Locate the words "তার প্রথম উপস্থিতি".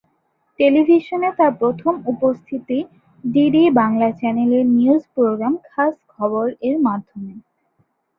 1.37-2.77